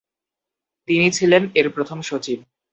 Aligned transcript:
তিনি 0.87 1.07
ছিলেন 1.11 1.43
এর 1.55 1.67
প্রথম 1.69 2.01
সচিব। 2.01 2.39